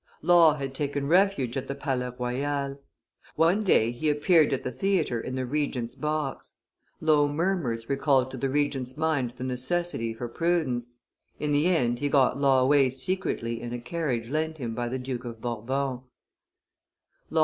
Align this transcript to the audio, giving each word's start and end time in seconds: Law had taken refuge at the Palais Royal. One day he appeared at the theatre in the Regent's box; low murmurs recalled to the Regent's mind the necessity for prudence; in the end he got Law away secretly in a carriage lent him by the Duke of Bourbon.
Law 0.23 0.55
had 0.55 0.73
taken 0.73 1.05
refuge 1.07 1.55
at 1.55 1.67
the 1.67 1.75
Palais 1.75 2.11
Royal. 2.17 2.81
One 3.35 3.63
day 3.63 3.91
he 3.91 4.09
appeared 4.09 4.51
at 4.51 4.63
the 4.63 4.71
theatre 4.71 5.21
in 5.21 5.35
the 5.35 5.45
Regent's 5.45 5.93
box; 5.93 6.55
low 6.99 7.27
murmurs 7.27 7.87
recalled 7.87 8.31
to 8.31 8.37
the 8.37 8.49
Regent's 8.49 8.97
mind 8.97 9.35
the 9.37 9.43
necessity 9.43 10.11
for 10.15 10.27
prudence; 10.27 10.87
in 11.39 11.51
the 11.51 11.67
end 11.67 11.99
he 11.99 12.09
got 12.09 12.39
Law 12.39 12.61
away 12.61 12.89
secretly 12.89 13.61
in 13.61 13.71
a 13.73 13.79
carriage 13.79 14.27
lent 14.27 14.57
him 14.57 14.73
by 14.73 14.89
the 14.89 14.97
Duke 14.97 15.23
of 15.23 15.39
Bourbon. 15.39 15.99